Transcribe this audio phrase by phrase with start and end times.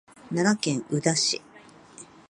[0.31, 1.43] 奈良県宇陀市